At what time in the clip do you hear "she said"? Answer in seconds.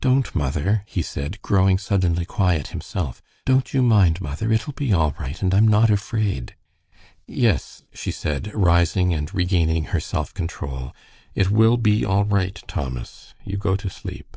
7.94-8.52